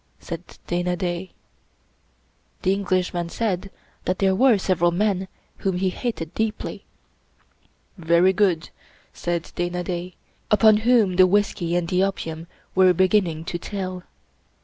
said 0.19 0.41
Dana 0.65 0.97
Da. 0.97 1.29
The 2.63 2.73
Englishman 2.73 3.29
said 3.29 3.69
that 4.05 4.17
there 4.17 4.33
were 4.33 4.57
several 4.57 4.89
men 4.89 5.27
whom 5.57 5.77
he 5.77 5.91
hated 5.91 6.33
deeply. 6.33 6.85
"Very 7.99 8.33
good," 8.33 8.71
said 9.13 9.51
Dana 9.53 9.83
Da, 9.83 10.13
upon 10.49 10.77
whom 10.77 11.17
the 11.17 11.27
whisky 11.27 11.75
and 11.75 11.87
the 11.87 12.03
opium 12.03 12.47
were 12.73 12.95
beginning 12.95 13.45
to 13.45 13.59
tell. 13.59 14.01